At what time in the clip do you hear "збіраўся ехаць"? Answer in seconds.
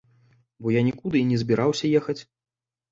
1.43-2.21